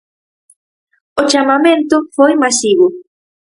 O 1.21 1.23
chamamento 1.31 1.97
foi 2.15 2.33
masivo. 2.43 2.87